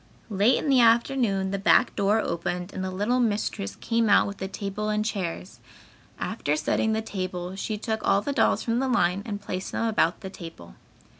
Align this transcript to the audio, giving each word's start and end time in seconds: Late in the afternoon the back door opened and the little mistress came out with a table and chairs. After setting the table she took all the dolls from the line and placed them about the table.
Late 0.31 0.57
in 0.57 0.67
the 0.67 0.79
afternoon 0.81 1.51
the 1.51 1.59
back 1.59 1.95
door 1.95 2.19
opened 2.19 2.73
and 2.73 2.83
the 2.83 2.89
little 2.89 3.19
mistress 3.19 3.75
came 3.75 4.09
out 4.09 4.25
with 4.25 4.41
a 4.41 4.47
table 4.47 4.89
and 4.89 5.05
chairs. 5.05 5.59
After 6.19 6.55
setting 6.55 6.93
the 6.93 7.03
table 7.03 7.55
she 7.55 7.77
took 7.77 8.03
all 8.03 8.21
the 8.23 8.33
dolls 8.33 8.63
from 8.63 8.79
the 8.79 8.87
line 8.89 9.21
and 9.27 9.39
placed 9.39 9.71
them 9.73 9.85
about 9.87 10.21
the 10.21 10.31
table. 10.31 10.73